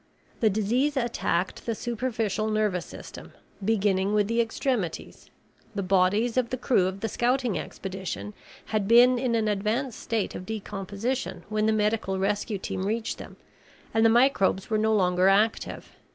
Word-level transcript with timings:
The 0.39 0.49
disease 0.49 0.97
attacked 0.97 1.67
the 1.67 1.75
superficial 1.75 2.49
nervous 2.49 2.87
system, 2.87 3.33
beginning 3.63 4.15
with 4.15 4.27
the 4.27 4.41
extremities. 4.41 5.29
The 5.75 5.83
bodies 5.83 6.37
of 6.37 6.49
the 6.49 6.57
crew 6.57 6.87
of 6.87 7.01
the 7.01 7.07
scouting 7.07 7.59
expedition 7.59 8.33
had 8.65 8.87
been 8.87 9.19
in 9.19 9.35
an 9.35 9.47
advanced 9.47 9.99
state 9.99 10.33
of 10.33 10.47
decomposition 10.47 11.43
when 11.49 11.67
the 11.67 11.71
medical 11.71 12.17
rescue 12.17 12.57
team 12.57 12.81
reached 12.87 13.19
them 13.19 13.37
and 13.93 14.03
the 14.03 14.09
microbes 14.09 14.71
were 14.71 14.79
no 14.79 14.91
longer 14.91 15.27
active. 15.29 15.91